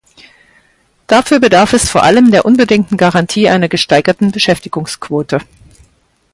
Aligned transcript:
Dafür 1.05 1.39
bedarf 1.39 1.73
es 1.73 1.87
vor 1.87 2.01
allem 2.01 2.31
der 2.31 2.43
unbedingten 2.45 2.97
Garantie 2.97 3.49
einer 3.49 3.69
gesteigerten 3.69 4.31
Beschäftigungsquote. 4.31 5.41